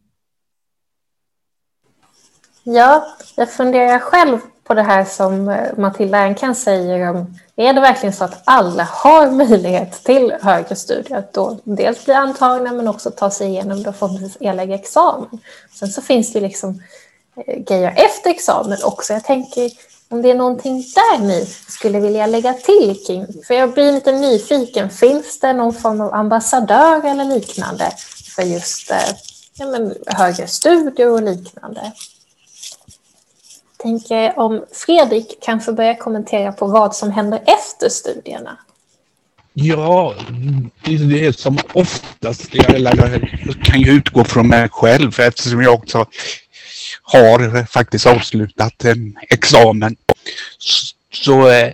[2.63, 7.81] Ja, jag funderar själv på det här som eh, Matilda Ernkrans säger om är det
[7.81, 11.19] verkligen så att alla har möjlighet till högre studier?
[11.19, 15.39] Att då dels bli antagna men också ta sig igenom det och förhoppningsvis erlägga examen.
[15.75, 16.83] Sen så finns det liksom
[17.47, 19.13] eh, grejer efter examen också.
[19.13, 19.71] Jag tänker
[20.09, 23.27] om det är någonting där ni skulle vilja lägga till kring.
[23.47, 24.91] För jag blir lite nyfiken.
[24.91, 27.93] Finns det någon form av ambassadör eller liknande
[28.37, 28.97] för just eh,
[29.55, 31.93] ja, men, högre studier och liknande?
[33.85, 38.59] Tänker om Fredrik kan få börja kommentera på vad som händer efter studierna.
[39.53, 40.15] Ja,
[40.85, 46.07] det är det som oftast, jag kan ju utgå från mig själv eftersom jag också
[47.03, 49.97] har faktiskt avslutat en examen.
[51.13, 51.73] Så eh,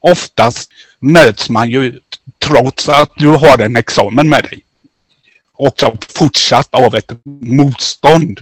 [0.00, 2.00] oftast möts man ju
[2.38, 4.64] trots att du har en examen med dig
[5.56, 8.40] också fortsatt av ett motstånd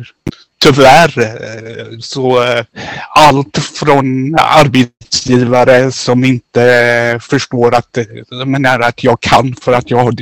[0.63, 2.65] tyvärr eh, så eh,
[3.11, 9.99] allt från arbetsgivare som inte förstår att, eh, menar att jag kan för att jag
[9.99, 10.13] har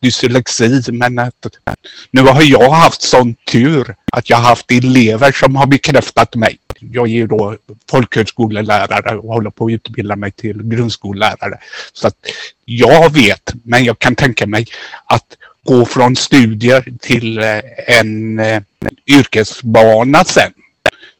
[0.00, 1.46] dyslexi men att
[2.10, 6.58] nu har jag haft sån tur att jag har haft elever som har bekräftat mig.
[6.80, 7.56] Jag är ju då
[7.90, 11.58] folkhögskolelärare och håller på att utbilda mig till grundskollärare.
[11.92, 12.16] Så att
[12.64, 14.66] jag vet, men jag kan tänka mig
[15.04, 15.26] att
[15.64, 18.62] gå från studier till eh, en eh,
[19.06, 20.52] yrkesbana sen.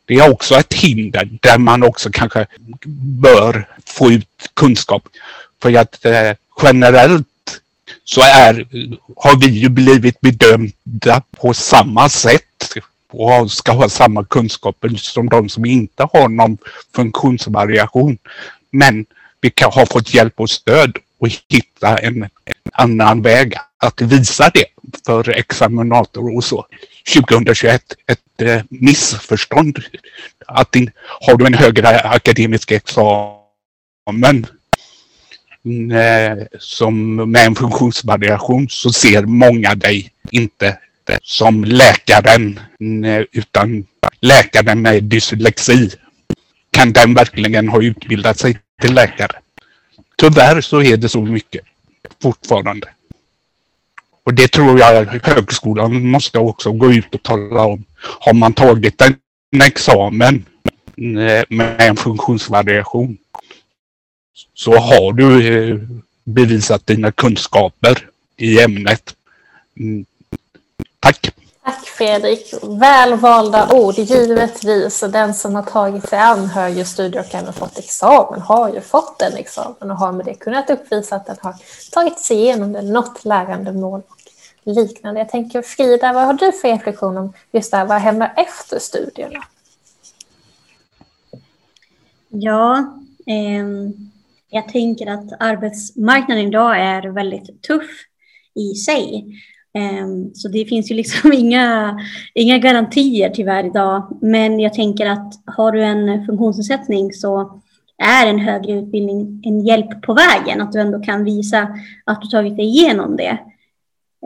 [0.07, 2.47] Det är också ett hinder där man också kanske
[3.23, 5.09] bör få ut kunskap.
[5.63, 7.27] För att eh, generellt
[8.05, 8.67] så är,
[9.17, 12.45] har vi ju blivit bedömda på samma sätt
[13.11, 16.59] och ska ha samma kunskaper som de som inte har någon
[16.95, 18.19] funktionsvariation.
[18.71, 19.07] Men
[19.41, 22.31] vi kan ha fått hjälp och stöd och hitta en, en
[22.73, 24.65] annan väg att visa det
[25.07, 26.67] för examinator och så.
[27.15, 29.79] 2021 ett eh, missförstånd.
[30.47, 30.91] Att din,
[31.21, 34.47] har du en högre akademisk examen
[35.65, 40.79] mm, eh, som med en funktionsvariation så ser många dig inte
[41.23, 43.87] som läkaren mm, utan
[44.21, 45.91] läkaren med dyslexi.
[46.71, 49.37] Kan den verkligen ha utbildat sig till läkare?
[50.21, 51.61] Tyvärr så är det så mycket
[52.23, 52.89] fortfarande.
[54.25, 57.85] Och det tror jag högskolan måste också gå ut och tala om.
[57.97, 59.17] Har man tagit en,
[59.65, 60.45] examen
[60.95, 61.45] med
[61.79, 63.19] en funktionsvariation
[64.55, 65.79] så har du eh,
[66.25, 69.15] bevisat dina kunskaper i ämnet.
[69.77, 70.05] Mm.
[71.01, 71.35] Tack!
[71.71, 72.55] Tack Fredrik.
[72.63, 75.01] Välvalda ord, givetvis.
[75.01, 79.23] Den som har tagit sig an högre studier och även fått examen har ju fått
[79.23, 81.55] en examen och har med det kunnat uppvisa att den har
[81.93, 84.03] tagit sig igenom det, nått lärandemål
[84.65, 85.21] och liknande.
[85.21, 88.79] Jag tänker Frida, vad har du för reflektion om just det här, vad händer efter
[88.79, 89.45] studierna?
[92.29, 92.79] Ja,
[93.27, 93.67] eh,
[94.49, 97.91] jag tänker att arbetsmarknaden idag är väldigt tuff
[98.55, 99.25] i sig.
[99.75, 102.01] Ehm, så det finns ju liksom inga,
[102.35, 104.19] inga garantier tyvärr idag.
[104.23, 107.61] Men jag tänker att har du en funktionsnedsättning så
[108.03, 110.61] är en högre utbildning en hjälp på vägen.
[110.61, 111.69] Att du ändå kan visa
[112.05, 113.39] att du tagit dig igenom det.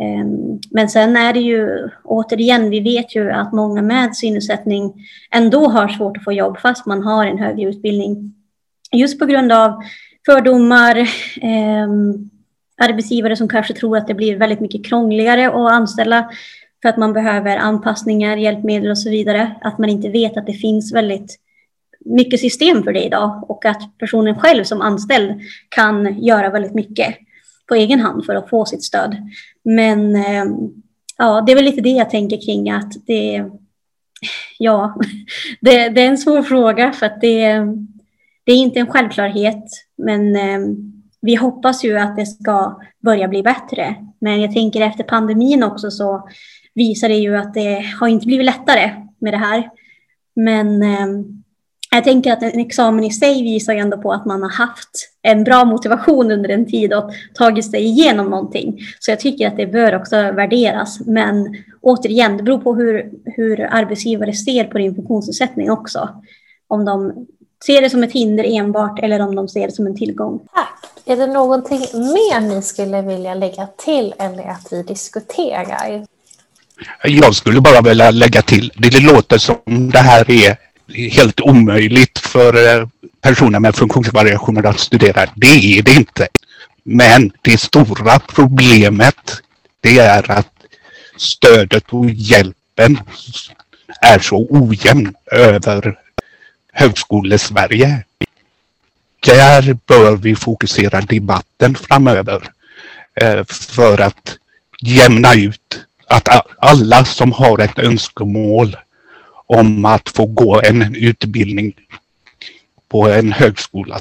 [0.00, 4.94] Ehm, men sen är det ju återigen, vi vet ju att många med synnedsättning
[5.30, 8.34] ändå har svårt att få jobb fast man har en högre utbildning.
[8.92, 9.82] Just på grund av
[10.26, 11.08] fördomar,
[11.40, 12.30] ehm,
[12.82, 16.30] arbetsgivare som kanske tror att det blir väldigt mycket krångligare att anställa
[16.82, 19.54] för att man behöver anpassningar, hjälpmedel och så vidare.
[19.60, 21.38] Att man inte vet att det finns väldigt
[22.04, 27.16] mycket system för det idag och att personen själv som anställd kan göra väldigt mycket
[27.68, 29.16] på egen hand för att få sitt stöd.
[29.62, 30.44] Men eh,
[31.18, 33.44] ja, det är väl lite det jag tänker kring att det,
[34.58, 35.00] ja,
[35.60, 37.48] det, det är en svår fråga för att det,
[38.44, 39.64] det är inte en självklarhet.
[39.96, 40.58] Men eh,
[41.24, 43.94] vi hoppas ju att det ska börja bli bättre.
[44.20, 46.28] Men jag tänker efter pandemin också så
[46.74, 49.70] visar det ju att det har inte blivit lättare med det här.
[50.36, 51.06] Men eh,
[51.90, 54.90] jag tänker att en examen i sig visar ju ändå på att man har haft
[55.22, 58.78] en bra motivation under en tid och tagit sig igenom någonting.
[58.98, 61.00] Så jag tycker att det bör också värderas.
[61.06, 66.08] Men återigen, det beror på hur, hur arbetsgivare ser på din funktionsnedsättning också.
[66.68, 67.26] Om de
[67.66, 70.40] ser det som ett hinder enbart eller om de ser det som en tillgång.
[70.54, 70.84] Tack.
[71.06, 76.06] Är det någonting mer ni skulle vilja lägga till eller att vi diskuterar?
[77.02, 80.56] Jag skulle bara vilja lägga till, det låter som det här är
[81.10, 82.88] helt omöjligt för eh,
[83.20, 85.26] personer med funktionsvariationer att studera.
[85.34, 86.28] Det är det inte.
[86.82, 89.42] Men det stora problemet
[89.80, 90.52] det är att
[91.16, 93.00] stödet och hjälpen
[94.00, 95.98] är så ojämn över
[96.74, 98.04] högskolesverige.
[99.20, 102.50] Där bör vi fokusera debatten framöver
[103.20, 104.36] eh, för att
[104.80, 108.76] jämna ut att alla som har ett önskemål
[109.46, 111.72] om att få gå en utbildning
[112.88, 114.00] på en högskola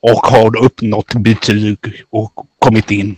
[0.00, 1.78] och har uppnått betyg
[2.10, 3.16] och kommit in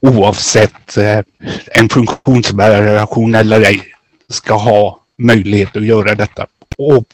[0.00, 1.20] oavsett eh,
[1.66, 3.82] en funktionsvariation eller ej
[4.28, 6.46] ska ha möjlighet att göra detta
[6.78, 7.04] och,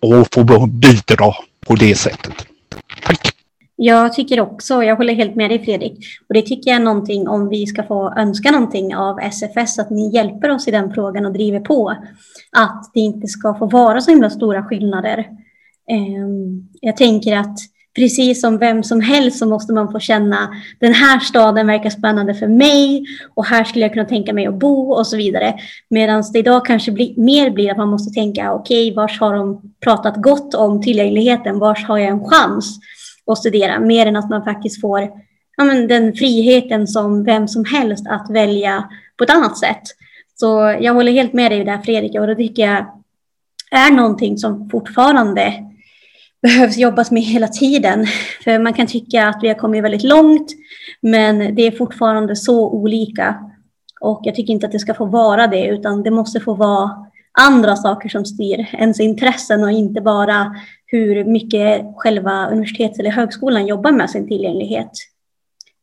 [0.00, 1.32] och få bidra
[1.66, 2.46] på det sättet.
[3.06, 3.32] Tack!
[3.76, 5.98] Jag tycker också, jag håller helt med dig Fredrik,
[6.28, 9.90] och det tycker jag är någonting om vi ska få önska någonting av SFS, att
[9.90, 11.96] ni hjälper oss i den frågan och driver på.
[12.52, 15.28] Att det inte ska få vara så himla stora skillnader.
[15.90, 17.58] Ehm, jag tänker att
[17.94, 22.34] precis som vem som helst så måste man få känna den här staden verkar spännande
[22.34, 25.54] för mig och här skulle jag kunna tänka mig att bo och så vidare.
[25.90, 29.34] Medan det idag kanske blir, mer blir att man måste tänka okej, okay, vars har
[29.34, 31.58] de pratat gott om tillgängligheten?
[31.58, 32.78] Vars har jag en chans
[33.26, 33.80] att studera?
[33.80, 35.10] Mer än att man faktiskt får
[35.56, 38.88] ja, men den friheten som vem som helst att välja
[39.18, 39.82] på ett annat sätt.
[40.34, 42.86] Så jag håller helt med dig där Fredrik och det tycker jag
[43.70, 45.71] är någonting som fortfarande
[46.42, 48.06] behövs jobbas med hela tiden.
[48.44, 50.48] För man kan tycka att vi har kommit väldigt långt,
[51.00, 53.34] men det är fortfarande så olika.
[54.00, 56.90] Och jag tycker inte att det ska få vara det, utan det måste få vara
[57.38, 63.66] andra saker som styr ens intressen och inte bara hur mycket själva universitetet eller högskolan
[63.66, 64.90] jobbar med sin tillgänglighet.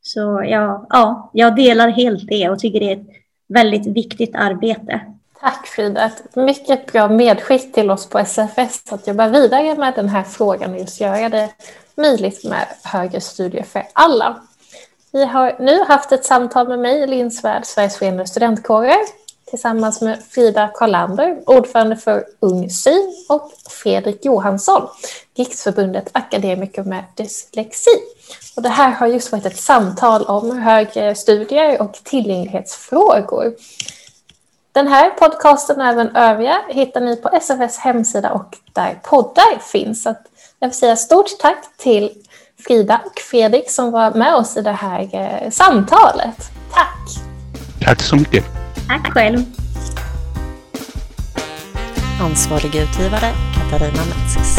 [0.01, 3.07] Så ja, ja, jag delar helt det och tycker det är ett
[3.53, 5.01] väldigt viktigt arbete.
[5.41, 6.05] Tack Frida.
[6.05, 10.73] Ett mycket bra medskick till oss på SFS att jobba vidare med den här frågan
[10.73, 11.49] och just göra det
[11.95, 14.41] möjligt med högre studier för alla.
[15.11, 18.97] Vi har nu haft ett samtal med mig, Linn Svärd, Sveriges förenade studentkårer,
[19.49, 24.87] tillsammans med Frida Karlander, ordförande för Ung Syn och Fredrik Johansson,
[25.37, 27.99] Riksförbundet Akademiker med dyslexi.
[28.55, 33.53] Och det här har just varit ett samtal om högre studier och tillgänglighetsfrågor.
[34.71, 40.03] Den här podcasten och även övriga hittar ni på SFS hemsida och där poddar finns.
[40.03, 40.15] Så
[40.59, 42.11] jag vill säga stort tack till
[42.67, 46.51] Frida och Fredrik som var med oss i det här eh, samtalet.
[46.73, 47.09] Tack!
[47.81, 48.45] Tack så mycket.
[48.87, 49.39] Tack själv.
[52.21, 54.58] Ansvarig utgivare Katarina Metsis.